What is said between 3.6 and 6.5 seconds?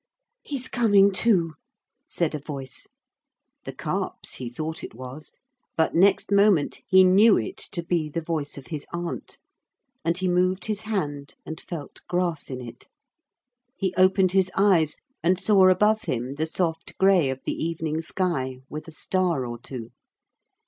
The Carp's he thought it was. But next